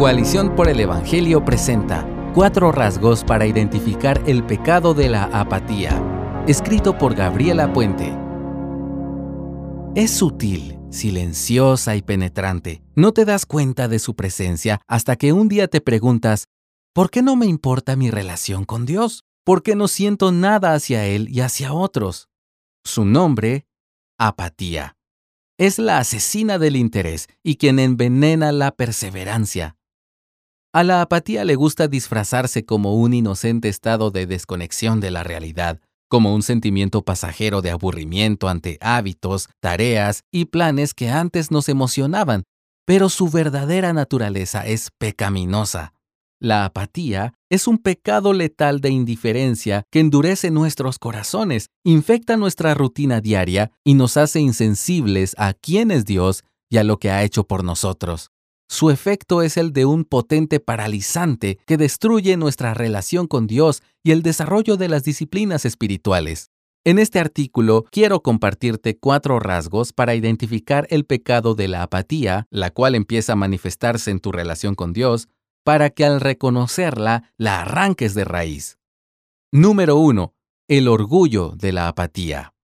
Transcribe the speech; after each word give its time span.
Coalición 0.00 0.56
por 0.56 0.70
el 0.70 0.80
Evangelio 0.80 1.44
presenta 1.44 2.08
Cuatro 2.32 2.72
rasgos 2.72 3.22
para 3.22 3.44
identificar 3.44 4.22
el 4.26 4.42
pecado 4.42 4.94
de 4.94 5.10
la 5.10 5.24
apatía, 5.24 6.02
escrito 6.46 6.96
por 6.96 7.14
Gabriela 7.14 7.70
Puente. 7.74 8.16
Es 9.94 10.10
sutil, 10.12 10.78
silenciosa 10.88 11.96
y 11.96 12.00
penetrante. 12.00 12.82
No 12.96 13.12
te 13.12 13.26
das 13.26 13.44
cuenta 13.44 13.88
de 13.88 13.98
su 13.98 14.16
presencia 14.16 14.80
hasta 14.88 15.16
que 15.16 15.34
un 15.34 15.48
día 15.48 15.68
te 15.68 15.82
preguntas, 15.82 16.46
¿por 16.94 17.10
qué 17.10 17.20
no 17.20 17.36
me 17.36 17.44
importa 17.44 17.94
mi 17.94 18.10
relación 18.10 18.64
con 18.64 18.86
Dios? 18.86 19.24
¿Por 19.44 19.62
qué 19.62 19.76
no 19.76 19.86
siento 19.86 20.32
nada 20.32 20.72
hacia 20.72 21.04
Él 21.04 21.28
y 21.28 21.40
hacia 21.40 21.74
otros? 21.74 22.30
Su 22.84 23.04
nombre, 23.04 23.66
apatía. 24.16 24.96
Es 25.58 25.78
la 25.78 25.98
asesina 25.98 26.58
del 26.58 26.76
interés 26.76 27.26
y 27.42 27.56
quien 27.56 27.78
envenena 27.78 28.50
la 28.50 28.70
perseverancia. 28.70 29.76
A 30.72 30.84
la 30.84 31.02
apatía 31.02 31.44
le 31.44 31.56
gusta 31.56 31.88
disfrazarse 31.88 32.64
como 32.64 32.94
un 32.94 33.12
inocente 33.12 33.68
estado 33.68 34.12
de 34.12 34.28
desconexión 34.28 35.00
de 35.00 35.10
la 35.10 35.24
realidad, 35.24 35.80
como 36.08 36.32
un 36.32 36.44
sentimiento 36.44 37.02
pasajero 37.02 37.60
de 37.60 37.72
aburrimiento 37.72 38.48
ante 38.48 38.78
hábitos, 38.80 39.48
tareas 39.58 40.22
y 40.30 40.44
planes 40.44 40.94
que 40.94 41.08
antes 41.08 41.50
nos 41.50 41.68
emocionaban, 41.68 42.44
pero 42.86 43.08
su 43.08 43.28
verdadera 43.28 43.92
naturaleza 43.92 44.64
es 44.64 44.90
pecaminosa. 44.96 45.92
La 46.40 46.64
apatía 46.64 47.34
es 47.50 47.66
un 47.66 47.78
pecado 47.78 48.32
letal 48.32 48.80
de 48.80 48.90
indiferencia 48.90 49.82
que 49.90 49.98
endurece 49.98 50.52
nuestros 50.52 51.00
corazones, 51.00 51.66
infecta 51.84 52.36
nuestra 52.36 52.74
rutina 52.74 53.20
diaria 53.20 53.72
y 53.84 53.94
nos 53.94 54.16
hace 54.16 54.38
insensibles 54.38 55.34
a 55.36 55.52
quién 55.52 55.90
es 55.90 56.04
Dios 56.04 56.44
y 56.70 56.76
a 56.76 56.84
lo 56.84 56.98
que 56.98 57.10
ha 57.10 57.24
hecho 57.24 57.42
por 57.42 57.64
nosotros. 57.64 58.30
Su 58.70 58.90
efecto 58.90 59.42
es 59.42 59.56
el 59.56 59.72
de 59.72 59.84
un 59.84 60.04
potente 60.04 60.60
paralizante 60.60 61.58
que 61.66 61.76
destruye 61.76 62.36
nuestra 62.36 62.72
relación 62.72 63.26
con 63.26 63.48
Dios 63.48 63.82
y 64.04 64.12
el 64.12 64.22
desarrollo 64.22 64.76
de 64.76 64.88
las 64.88 65.02
disciplinas 65.02 65.64
espirituales. 65.64 66.52
En 66.84 67.00
este 67.00 67.18
artículo 67.18 67.84
quiero 67.90 68.22
compartirte 68.22 68.96
cuatro 68.96 69.40
rasgos 69.40 69.92
para 69.92 70.14
identificar 70.14 70.86
el 70.90 71.04
pecado 71.04 71.56
de 71.56 71.66
la 71.66 71.82
apatía, 71.82 72.46
la 72.50 72.70
cual 72.70 72.94
empieza 72.94 73.32
a 73.32 73.36
manifestarse 73.36 74.12
en 74.12 74.20
tu 74.20 74.30
relación 74.30 74.76
con 74.76 74.92
Dios, 74.92 75.26
para 75.64 75.90
que 75.90 76.04
al 76.04 76.20
reconocerla 76.20 77.32
la 77.36 77.62
arranques 77.62 78.14
de 78.14 78.24
raíz. 78.24 78.78
Número 79.50 79.96
1. 79.96 80.32
El 80.68 80.86
orgullo 80.86 81.54
de 81.56 81.72
la 81.72 81.88
apatía. 81.88 82.54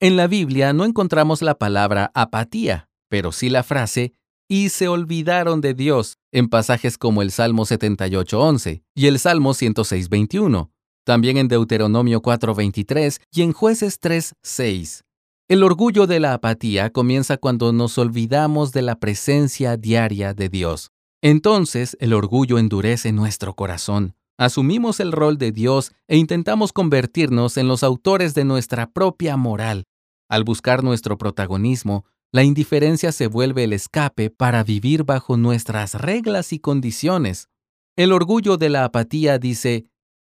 En 0.00 0.16
la 0.16 0.26
Biblia 0.26 0.72
no 0.72 0.84
encontramos 0.84 1.42
la 1.42 1.54
palabra 1.54 2.10
apatía, 2.12 2.88
pero 3.08 3.30
sí 3.30 3.50
la 3.50 3.62
frase 3.62 4.12
y 4.48 4.68
se 4.68 4.88
olvidaron 4.88 5.60
de 5.60 5.74
Dios 5.74 6.18
en 6.32 6.48
pasajes 6.48 6.98
como 6.98 7.22
el 7.22 7.30
Salmo 7.30 7.64
78.11 7.64 8.82
y 8.94 9.06
el 9.06 9.18
Salmo 9.18 9.54
106.21, 9.54 10.70
también 11.04 11.36
en 11.36 11.48
Deuteronomio 11.48 12.22
4.23 12.22 13.20
y 13.32 13.42
en 13.42 13.52
Jueces 13.52 14.00
3.6. 14.00 15.02
El 15.48 15.62
orgullo 15.62 16.06
de 16.06 16.18
la 16.18 16.34
apatía 16.34 16.90
comienza 16.90 17.36
cuando 17.36 17.72
nos 17.72 17.98
olvidamos 17.98 18.72
de 18.72 18.82
la 18.82 18.98
presencia 18.98 19.76
diaria 19.76 20.34
de 20.34 20.48
Dios. 20.48 20.90
Entonces 21.22 21.96
el 22.00 22.12
orgullo 22.12 22.58
endurece 22.58 23.12
nuestro 23.12 23.54
corazón. 23.54 24.14
Asumimos 24.38 25.00
el 25.00 25.12
rol 25.12 25.38
de 25.38 25.52
Dios 25.52 25.92
e 26.08 26.16
intentamos 26.16 26.72
convertirnos 26.72 27.56
en 27.56 27.68
los 27.68 27.82
autores 27.82 28.34
de 28.34 28.44
nuestra 28.44 28.90
propia 28.90 29.36
moral. 29.36 29.84
Al 30.28 30.44
buscar 30.44 30.82
nuestro 30.82 31.16
protagonismo, 31.16 32.04
la 32.36 32.44
indiferencia 32.44 33.12
se 33.12 33.28
vuelve 33.28 33.64
el 33.64 33.72
escape 33.72 34.28
para 34.28 34.62
vivir 34.62 35.04
bajo 35.04 35.38
nuestras 35.38 35.94
reglas 35.94 36.52
y 36.52 36.58
condiciones. 36.58 37.48
El 37.96 38.12
orgullo 38.12 38.58
de 38.58 38.68
la 38.68 38.84
apatía 38.84 39.38
dice, 39.38 39.86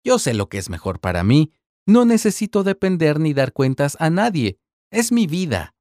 yo 0.05 0.19
sé 0.19 0.35
lo 0.35 0.51
que 0.51 0.59
es 0.59 0.69
mejor 0.69 1.01
para 1.01 1.25
mí, 1.25 1.51
no 1.87 2.05
necesito 2.05 2.63
depender 2.63 3.19
ni 3.19 3.33
dar 3.33 3.55
cuentas 3.55 3.97
a 4.01 4.11
nadie, 4.11 4.59
es 4.91 5.13
mi 5.13 5.27
vida. 5.27 5.75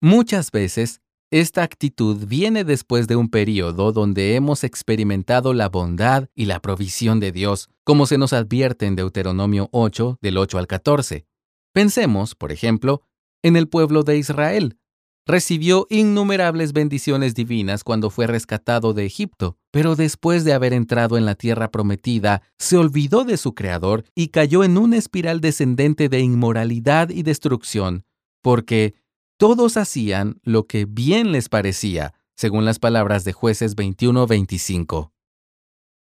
Muchas 0.00 0.50
veces, 0.50 1.00
esta 1.30 1.62
actitud 1.62 2.26
viene 2.26 2.64
después 2.64 3.06
de 3.06 3.14
un 3.14 3.28
periodo 3.28 3.92
donde 3.92 4.34
hemos 4.34 4.64
experimentado 4.64 5.54
la 5.54 5.68
bondad 5.68 6.28
y 6.34 6.46
la 6.46 6.58
provisión 6.58 7.20
de 7.20 7.30
Dios, 7.30 7.70
como 7.84 8.06
se 8.06 8.18
nos 8.18 8.32
advierte 8.32 8.86
en 8.86 8.96
Deuteronomio 8.96 9.68
8, 9.70 10.18
del 10.20 10.38
8 10.38 10.58
al 10.58 10.66
14. 10.66 11.24
Pensemos, 11.72 12.34
por 12.34 12.50
ejemplo, 12.50 13.02
en 13.44 13.54
el 13.54 13.68
pueblo 13.68 14.02
de 14.02 14.18
Israel, 14.18 14.80
Recibió 15.28 15.88
innumerables 15.90 16.72
bendiciones 16.72 17.34
divinas 17.34 17.82
cuando 17.82 18.10
fue 18.10 18.28
rescatado 18.28 18.94
de 18.94 19.06
Egipto, 19.06 19.58
pero 19.72 19.96
después 19.96 20.44
de 20.44 20.52
haber 20.52 20.72
entrado 20.72 21.18
en 21.18 21.24
la 21.26 21.34
tierra 21.34 21.72
prometida, 21.72 22.42
se 22.58 22.76
olvidó 22.76 23.24
de 23.24 23.36
su 23.36 23.52
Creador 23.52 24.04
y 24.14 24.28
cayó 24.28 24.62
en 24.62 24.78
una 24.78 24.96
espiral 24.96 25.40
descendente 25.40 26.08
de 26.08 26.20
inmoralidad 26.20 27.10
y 27.10 27.24
destrucción, 27.24 28.04
porque 28.40 28.94
todos 29.36 29.76
hacían 29.76 30.38
lo 30.44 30.68
que 30.68 30.84
bien 30.84 31.32
les 31.32 31.48
parecía, 31.48 32.14
según 32.36 32.64
las 32.64 32.78
palabras 32.78 33.24
de 33.24 33.32
jueces 33.32 33.74
21-25. 33.74 35.10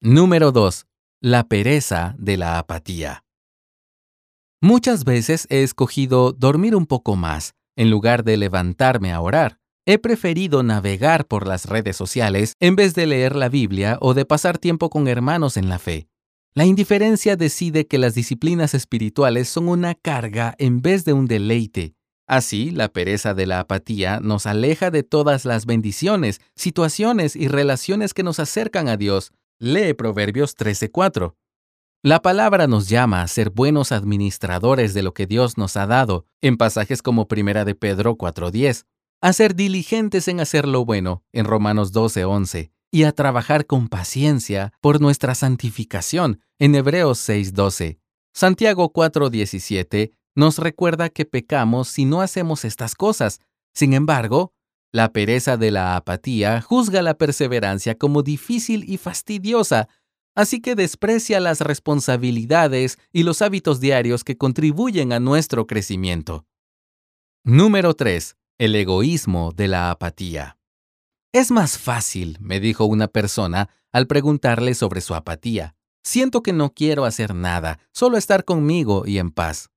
Número 0.00 0.52
2. 0.52 0.86
La 1.20 1.48
pereza 1.48 2.14
de 2.20 2.36
la 2.36 2.60
apatía. 2.60 3.24
Muchas 4.60 5.02
veces 5.02 5.48
he 5.50 5.64
escogido 5.64 6.32
dormir 6.32 6.76
un 6.76 6.86
poco 6.86 7.16
más 7.16 7.57
en 7.78 7.90
lugar 7.90 8.24
de 8.24 8.36
levantarme 8.36 9.12
a 9.12 9.20
orar. 9.20 9.60
He 9.86 9.98
preferido 9.98 10.62
navegar 10.62 11.26
por 11.26 11.46
las 11.46 11.64
redes 11.64 11.96
sociales 11.96 12.52
en 12.60 12.76
vez 12.76 12.94
de 12.94 13.06
leer 13.06 13.36
la 13.36 13.48
Biblia 13.48 13.96
o 14.00 14.12
de 14.12 14.26
pasar 14.26 14.58
tiempo 14.58 14.90
con 14.90 15.08
hermanos 15.08 15.56
en 15.56 15.68
la 15.68 15.78
fe. 15.78 16.08
La 16.54 16.66
indiferencia 16.66 17.36
decide 17.36 17.86
que 17.86 17.98
las 17.98 18.14
disciplinas 18.14 18.74
espirituales 18.74 19.48
son 19.48 19.68
una 19.68 19.94
carga 19.94 20.56
en 20.58 20.82
vez 20.82 21.04
de 21.04 21.12
un 21.12 21.26
deleite. 21.26 21.94
Así, 22.26 22.72
la 22.72 22.88
pereza 22.88 23.32
de 23.32 23.46
la 23.46 23.60
apatía 23.60 24.18
nos 24.20 24.46
aleja 24.46 24.90
de 24.90 25.04
todas 25.04 25.44
las 25.44 25.64
bendiciones, 25.64 26.40
situaciones 26.56 27.36
y 27.36 27.46
relaciones 27.46 28.12
que 28.12 28.24
nos 28.24 28.40
acercan 28.40 28.88
a 28.88 28.96
Dios. 28.96 29.30
Lee 29.60 29.94
Proverbios 29.94 30.56
13:4. 30.56 31.36
La 32.04 32.22
palabra 32.22 32.68
nos 32.68 32.88
llama 32.88 33.22
a 33.22 33.26
ser 33.26 33.50
buenos 33.50 33.90
administradores 33.90 34.94
de 34.94 35.02
lo 35.02 35.12
que 35.14 35.26
Dios 35.26 35.58
nos 35.58 35.76
ha 35.76 35.88
dado, 35.88 36.26
en 36.40 36.56
pasajes 36.56 37.02
como 37.02 37.26
Primera 37.26 37.64
de 37.64 37.74
Pedro 37.74 38.16
4:10, 38.16 38.86
a 39.20 39.32
ser 39.32 39.56
diligentes 39.56 40.28
en 40.28 40.38
hacer 40.38 40.68
lo 40.68 40.84
bueno, 40.84 41.24
en 41.32 41.44
Romanos 41.44 41.92
12:11, 41.92 42.70
y 42.92 43.02
a 43.02 43.10
trabajar 43.10 43.66
con 43.66 43.88
paciencia 43.88 44.72
por 44.80 45.00
nuestra 45.00 45.34
santificación, 45.34 46.40
en 46.60 46.76
Hebreos 46.76 47.18
6:12. 47.18 47.98
Santiago 48.32 48.92
4:17 48.92 50.12
nos 50.36 50.58
recuerda 50.58 51.08
que 51.08 51.24
pecamos 51.24 51.88
si 51.88 52.04
no 52.04 52.20
hacemos 52.20 52.64
estas 52.64 52.94
cosas. 52.94 53.40
Sin 53.74 53.92
embargo, 53.92 54.52
la 54.92 55.12
pereza 55.12 55.56
de 55.56 55.72
la 55.72 55.96
apatía 55.96 56.62
juzga 56.62 57.02
la 57.02 57.14
perseverancia 57.14 57.96
como 57.96 58.22
difícil 58.22 58.84
y 58.88 58.98
fastidiosa, 58.98 59.88
así 60.38 60.60
que 60.60 60.76
desprecia 60.76 61.40
las 61.40 61.62
responsabilidades 61.62 62.96
y 63.12 63.24
los 63.24 63.42
hábitos 63.42 63.80
diarios 63.80 64.22
que 64.22 64.38
contribuyen 64.38 65.12
a 65.12 65.18
nuestro 65.18 65.66
crecimiento. 65.66 66.46
Número 67.42 67.94
3. 67.94 68.36
El 68.56 68.76
egoísmo 68.76 69.50
de 69.50 69.66
la 69.66 69.90
apatía. 69.90 70.56
Es 71.32 71.50
más 71.50 71.76
fácil, 71.76 72.38
me 72.40 72.60
dijo 72.60 72.84
una 72.84 73.08
persona 73.08 73.68
al 73.90 74.06
preguntarle 74.06 74.74
sobre 74.74 75.00
su 75.00 75.16
apatía. 75.16 75.74
Siento 76.04 76.40
que 76.40 76.52
no 76.52 76.72
quiero 76.72 77.04
hacer 77.04 77.34
nada, 77.34 77.80
solo 77.92 78.16
estar 78.16 78.44
conmigo 78.44 79.06
y 79.06 79.18
en 79.18 79.32
paz. 79.32 79.70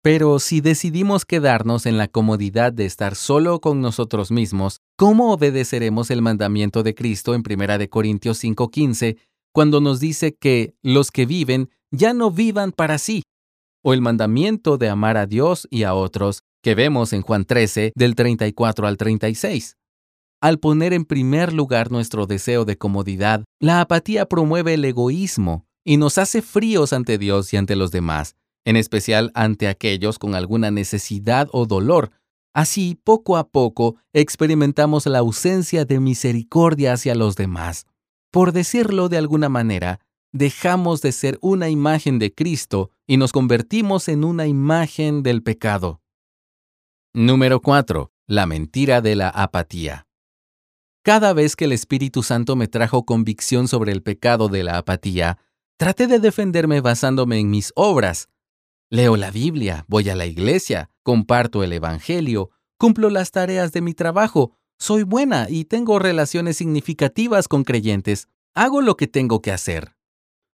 Pero 0.00 0.38
si 0.38 0.60
decidimos 0.60 1.26
quedarnos 1.26 1.84
en 1.84 1.98
la 1.98 2.08
comodidad 2.08 2.72
de 2.72 2.86
estar 2.86 3.14
solo 3.14 3.60
con 3.60 3.80
nosotros 3.80 4.30
mismos, 4.30 4.80
¿cómo 4.96 5.32
obedeceremos 5.32 6.10
el 6.10 6.22
mandamiento 6.22 6.82
de 6.82 6.94
Cristo 6.94 7.34
en 7.34 7.42
1 7.42 7.90
Corintios 7.90 8.38
5:15 8.42 9.18
cuando 9.52 9.80
nos 9.80 10.00
dice 10.00 10.34
que 10.34 10.74
los 10.82 11.10
que 11.10 11.26
viven 11.26 11.70
ya 11.90 12.12
no 12.12 12.30
vivan 12.30 12.72
para 12.72 12.98
sí, 12.98 13.22
o 13.82 13.94
el 13.94 14.00
mandamiento 14.00 14.78
de 14.78 14.88
amar 14.88 15.16
a 15.16 15.26
Dios 15.26 15.66
y 15.70 15.84
a 15.84 15.94
otros 15.94 16.42
que 16.62 16.74
vemos 16.74 17.12
en 17.12 17.22
Juan 17.22 17.44
13 17.44 17.92
del 17.94 18.14
34 18.14 18.86
al 18.86 18.96
36. 18.96 19.76
Al 20.40 20.58
poner 20.58 20.92
en 20.92 21.04
primer 21.04 21.52
lugar 21.52 21.90
nuestro 21.90 22.26
deseo 22.26 22.64
de 22.64 22.78
comodidad, 22.78 23.44
la 23.58 23.80
apatía 23.80 24.26
promueve 24.26 24.74
el 24.74 24.84
egoísmo 24.84 25.66
y 25.84 25.96
nos 25.96 26.18
hace 26.18 26.42
fríos 26.42 26.92
ante 26.92 27.18
Dios 27.18 27.52
y 27.52 27.56
ante 27.56 27.74
los 27.74 27.90
demás, 27.90 28.36
en 28.64 28.76
especial 28.76 29.32
ante 29.34 29.66
aquellos 29.66 30.18
con 30.18 30.34
alguna 30.34 30.70
necesidad 30.70 31.48
o 31.52 31.66
dolor. 31.66 32.10
Así, 32.54 33.00
poco 33.02 33.36
a 33.36 33.48
poco, 33.48 33.96
experimentamos 34.12 35.06
la 35.06 35.18
ausencia 35.18 35.84
de 35.84 35.98
misericordia 35.98 36.92
hacia 36.92 37.14
los 37.14 37.34
demás. 37.34 37.86
Por 38.30 38.52
decirlo 38.52 39.08
de 39.08 39.16
alguna 39.16 39.48
manera, 39.48 40.00
dejamos 40.32 41.00
de 41.00 41.12
ser 41.12 41.38
una 41.40 41.70
imagen 41.70 42.18
de 42.18 42.34
Cristo 42.34 42.90
y 43.06 43.16
nos 43.16 43.32
convertimos 43.32 44.08
en 44.08 44.24
una 44.24 44.46
imagen 44.46 45.22
del 45.22 45.42
pecado. 45.42 46.02
Número 47.14 47.62
4. 47.62 48.12
La 48.26 48.44
mentira 48.44 49.00
de 49.00 49.16
la 49.16 49.30
apatía. 49.30 50.06
Cada 51.02 51.32
vez 51.32 51.56
que 51.56 51.64
el 51.64 51.72
Espíritu 51.72 52.22
Santo 52.22 52.54
me 52.54 52.68
trajo 52.68 53.06
convicción 53.06 53.66
sobre 53.66 53.92
el 53.92 54.02
pecado 54.02 54.48
de 54.48 54.62
la 54.62 54.76
apatía, 54.76 55.38
traté 55.78 56.06
de 56.06 56.18
defenderme 56.18 56.82
basándome 56.82 57.38
en 57.38 57.48
mis 57.48 57.72
obras. 57.76 58.28
Leo 58.90 59.16
la 59.16 59.30
Biblia, 59.30 59.86
voy 59.88 60.10
a 60.10 60.14
la 60.14 60.26
iglesia, 60.26 60.90
comparto 61.02 61.62
el 61.62 61.72
Evangelio, 61.72 62.50
cumplo 62.76 63.08
las 63.08 63.30
tareas 63.30 63.72
de 63.72 63.80
mi 63.80 63.94
trabajo, 63.94 64.57
soy 64.78 65.02
buena 65.02 65.46
y 65.48 65.64
tengo 65.64 65.98
relaciones 65.98 66.56
significativas 66.56 67.48
con 67.48 67.64
creyentes, 67.64 68.28
hago 68.54 68.80
lo 68.80 68.96
que 68.96 69.06
tengo 69.06 69.42
que 69.42 69.52
hacer. 69.52 69.94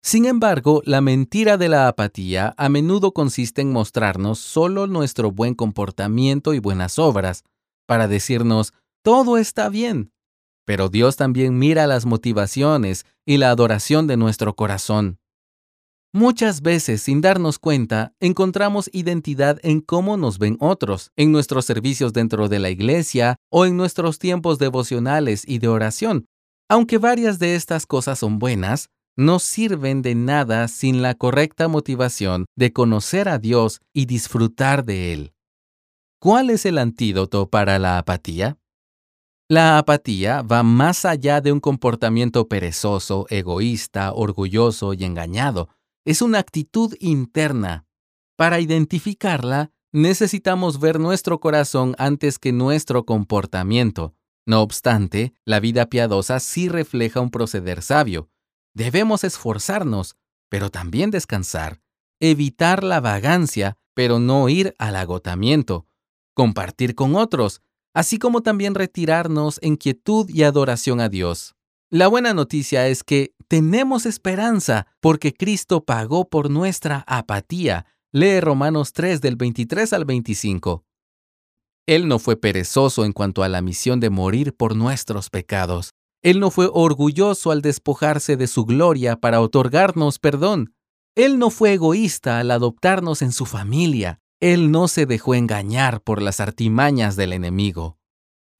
Sin 0.01 0.25
embargo, 0.25 0.81
la 0.86 1.01
mentira 1.01 1.57
de 1.57 1.69
la 1.69 1.88
apatía 1.88 2.54
a 2.57 2.69
menudo 2.69 3.13
consiste 3.13 3.62
en 3.62 3.71
mostrarnos 3.71 4.39
solo 4.39 4.88
nuestro 4.88 5.31
buen 5.31 5.56
comportamiento 5.56 6.54
y 6.54 6.60
buenas 6.60 7.00
obras, 7.00 7.44
para 7.86 8.07
decirnos, 8.07 8.74
todo 9.04 9.38
está 9.38 9.69
bien, 9.69 10.12
pero 10.66 10.89
Dios 10.89 11.16
también 11.16 11.57
mira 11.57 11.88
las 11.88 12.06
motivaciones 12.06 13.06
y 13.25 13.38
la 13.38 13.50
adoración 13.50 14.07
de 14.07 14.18
nuestro 14.18 14.56
corazón. 14.56 15.19
Muchas 16.11 16.61
veces, 16.63 17.03
sin 17.03 17.21
darnos 17.21 17.59
cuenta, 17.59 18.13
encontramos 18.19 18.89
identidad 18.94 19.59
en 19.61 19.79
cómo 19.79 20.17
nos 20.17 20.39
ven 20.39 20.57
otros, 20.59 21.11
en 21.15 21.31
nuestros 21.31 21.65
servicios 21.65 22.13
dentro 22.13 22.50
de 22.50 22.57
la 22.57 22.71
iglesia 22.71 23.35
o 23.51 23.67
en 23.67 23.77
nuestros 23.77 24.17
tiempos 24.17 24.57
devocionales 24.57 25.44
y 25.47 25.59
de 25.59 25.67
oración. 25.67 26.25
Aunque 26.67 26.97
varias 26.97 27.38
de 27.38 27.53
estas 27.53 27.85
cosas 27.85 28.17
son 28.17 28.39
buenas, 28.39 28.89
no 29.15 29.38
sirven 29.38 30.01
de 30.01 30.15
nada 30.15 30.67
sin 30.67 31.03
la 31.03 31.13
correcta 31.13 31.67
motivación 31.67 32.45
de 32.56 32.73
conocer 32.73 33.29
a 33.29 33.38
Dios 33.38 33.79
y 33.94 34.07
disfrutar 34.07 34.85
de 34.85 35.13
Él. 35.13 35.33
¿Cuál 36.19 36.50
es 36.50 36.65
el 36.65 36.79
antídoto 36.79 37.51
para 37.51 37.77
la 37.77 38.00
apatía? 38.00 38.57
La 39.47 39.77
apatía 39.77 40.41
va 40.41 40.63
más 40.63 41.06
allá 41.06 41.41
de 41.41 41.51
un 41.51 41.59
comportamiento 41.59 42.47
perezoso, 42.47 43.27
egoísta, 43.29 44.13
orgulloso 44.13 44.94
y 44.94 45.03
engañado. 45.03 45.69
Es 46.06 46.22
una 46.22 46.40
actitud 46.40 46.96
interna. 47.00 47.86
Para 48.36 48.60
identificarla, 48.60 49.72
necesitamos 49.92 50.80
ver 50.80 51.00
nuestro 51.00 51.40
corazón 51.40 51.96
antes 51.98 52.40
que 52.40 52.51
nuestro 52.51 53.06
comportamiento. 53.06 54.16
No 54.46 54.62
obstante, 54.62 55.34
la 55.46 55.60
vida 55.60 55.88
piadosa 55.88 56.40
sí 56.40 56.69
refleja 56.69 57.19
un 57.19 57.31
proceder 57.31 57.81
sabio. 57.81 58.30
Debemos 58.74 59.24
esforzarnos, 59.24 60.16
pero 60.50 60.69
también 60.69 61.12
descansar, 61.12 61.81
evitar 62.19 62.84
la 62.84 63.02
vagancia, 63.02 63.78
pero 63.94 64.19
no 64.19 64.48
ir 64.50 64.75
al 64.80 64.95
agotamiento, 64.95 65.86
compartir 66.34 66.95
con 66.95 67.16
otros, 67.16 67.62
así 67.94 68.18
como 68.18 68.42
también 68.42 68.75
retirarnos 68.75 69.60
en 69.62 69.75
quietud 69.75 70.30
y 70.30 70.44
adoración 70.44 71.02
a 71.02 71.10
Dios. 71.10 71.56
La 71.90 72.07
buena 72.07 72.34
noticia 72.34 72.88
es 72.88 73.04
que 73.04 73.34
tenemos 73.50 74.06
esperanza 74.06 74.86
porque 75.01 75.34
Cristo 75.34 75.84
pagó 75.84 76.30
por 76.30 76.51
nuestra 76.51 77.04
apatía. 77.07 77.88
Lee 78.12 78.40
Romanos 78.40 78.94
3 78.94 79.22
del 79.22 79.36
23 79.36 79.92
al 79.94 80.06
25. 80.06 80.86
Él 81.88 82.07
no 82.07 82.19
fue 82.19 82.38
perezoso 82.38 83.06
en 83.06 83.12
cuanto 83.12 83.42
a 83.42 83.50
la 83.50 83.63
misión 83.63 84.00
de 84.00 84.12
morir 84.12 84.56
por 84.56 84.75
nuestros 84.75 85.31
pecados. 85.31 85.90
Él 86.22 86.40
no 86.40 86.51
fue 86.51 86.69
orgulloso 86.72 87.50
al 87.50 87.63
despojarse 87.63 88.38
de 88.38 88.46
su 88.46 88.66
gloria 88.66 89.16
para 89.16 89.42
otorgarnos 89.42 90.19
perdón. 90.19 90.75
Él 91.16 91.40
no 91.40 91.50
fue 91.50 91.74
egoísta 91.74 92.40
al 92.40 92.52
adoptarnos 92.52 93.24
en 93.24 93.31
su 93.31 93.48
familia. 93.48 94.19
Él 94.40 94.69
no 94.69 94.88
se 94.88 95.07
dejó 95.07 95.34
engañar 95.34 96.02
por 96.02 96.22
las 96.22 96.40
artimañas 96.40 97.16
del 97.16 97.34
enemigo. 97.34 97.99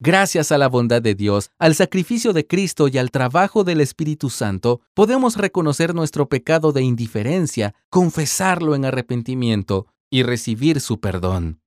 Gracias 0.02 0.50
a 0.50 0.56
la 0.56 0.68
bondad 0.68 1.02
de 1.02 1.14
Dios, 1.14 1.50
al 1.58 1.74
sacrificio 1.74 2.32
de 2.32 2.46
Cristo 2.46 2.88
y 2.88 2.96
al 2.96 3.10
trabajo 3.10 3.64
del 3.64 3.82
Espíritu 3.82 4.30
Santo, 4.30 4.80
podemos 4.94 5.36
reconocer 5.36 5.94
nuestro 5.94 6.26
pecado 6.26 6.72
de 6.72 6.80
indiferencia, 6.80 7.74
confesarlo 7.90 8.74
en 8.74 8.86
arrepentimiento 8.86 9.88
y 10.08 10.22
recibir 10.22 10.80
su 10.80 11.00
perdón. 11.00 11.60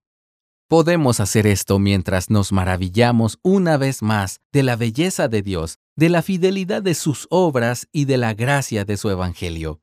Podemos 0.68 1.20
hacer 1.20 1.46
esto 1.46 1.78
mientras 1.78 2.32
nos 2.32 2.52
maravillamos 2.52 3.38
una 3.44 3.78
vez 3.78 4.02
más 4.02 4.40
de 4.52 4.64
la 4.64 4.78
belleza 4.78 5.28
de 5.28 5.44
Dios, 5.44 5.78
de 5.96 6.10
la 6.10 6.24
fidelidad 6.24 6.82
de 6.82 6.96
sus 6.96 7.28
obras 7.30 7.88
y 7.92 8.06
de 8.06 8.18
la 8.18 8.34
gracia 8.34 8.84
de 8.84 8.98
su 8.98 9.12
Evangelio. 9.12 9.80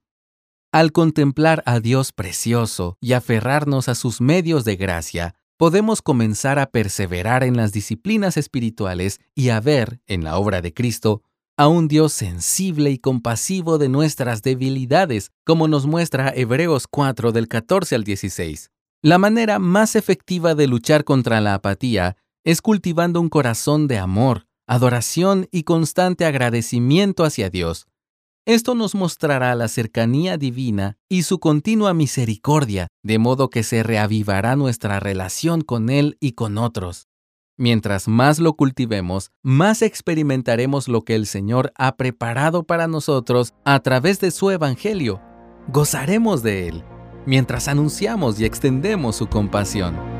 Al 0.72 0.90
contemplar 0.90 1.62
a 1.66 1.78
Dios 1.78 2.10
precioso 2.10 2.96
y 3.00 3.12
aferrarnos 3.12 3.88
a 3.88 3.94
sus 3.94 4.20
medios 4.20 4.64
de 4.64 4.74
gracia, 4.74 5.36
podemos 5.60 6.00
comenzar 6.00 6.58
a 6.58 6.70
perseverar 6.70 7.44
en 7.44 7.54
las 7.54 7.70
disciplinas 7.70 8.38
espirituales 8.38 9.20
y 9.34 9.50
a 9.50 9.60
ver, 9.60 10.00
en 10.06 10.24
la 10.24 10.38
obra 10.38 10.62
de 10.62 10.72
Cristo, 10.72 11.20
a 11.58 11.68
un 11.68 11.86
Dios 11.86 12.14
sensible 12.14 12.90
y 12.90 12.96
compasivo 12.96 13.76
de 13.76 13.90
nuestras 13.90 14.40
debilidades, 14.40 15.32
como 15.44 15.68
nos 15.68 15.84
muestra 15.84 16.32
Hebreos 16.34 16.86
4 16.90 17.32
del 17.32 17.46
14 17.46 17.94
al 17.94 18.04
16. 18.04 18.70
La 19.02 19.18
manera 19.18 19.58
más 19.58 19.96
efectiva 19.96 20.54
de 20.54 20.66
luchar 20.66 21.04
contra 21.04 21.42
la 21.42 21.52
apatía 21.52 22.16
es 22.42 22.62
cultivando 22.62 23.20
un 23.20 23.28
corazón 23.28 23.86
de 23.86 23.98
amor, 23.98 24.46
adoración 24.66 25.46
y 25.52 25.64
constante 25.64 26.24
agradecimiento 26.24 27.22
hacia 27.22 27.50
Dios, 27.50 27.86
esto 28.46 28.74
nos 28.74 28.94
mostrará 28.94 29.54
la 29.54 29.68
cercanía 29.68 30.36
divina 30.36 30.96
y 31.08 31.22
su 31.22 31.38
continua 31.38 31.94
misericordia, 31.94 32.88
de 33.02 33.18
modo 33.18 33.50
que 33.50 33.62
se 33.62 33.82
reavivará 33.82 34.56
nuestra 34.56 34.98
relación 34.98 35.60
con 35.60 35.90
Él 35.90 36.16
y 36.20 36.32
con 36.32 36.58
otros. 36.58 37.08
Mientras 37.56 38.08
más 38.08 38.38
lo 38.38 38.54
cultivemos, 38.54 39.32
más 39.42 39.82
experimentaremos 39.82 40.88
lo 40.88 41.02
que 41.02 41.14
el 41.14 41.26
Señor 41.26 41.72
ha 41.76 41.96
preparado 41.96 42.64
para 42.64 42.88
nosotros 42.88 43.52
a 43.64 43.80
través 43.80 44.18
de 44.18 44.30
su 44.30 44.50
Evangelio. 44.50 45.20
Gozaremos 45.68 46.42
de 46.42 46.68
Él, 46.68 46.84
mientras 47.26 47.68
anunciamos 47.68 48.40
y 48.40 48.46
extendemos 48.46 49.16
su 49.16 49.26
compasión. 49.26 50.19